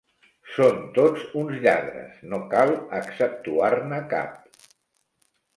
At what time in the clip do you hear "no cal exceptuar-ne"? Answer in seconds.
2.31-4.01